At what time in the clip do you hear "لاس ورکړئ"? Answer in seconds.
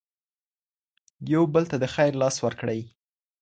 2.21-2.79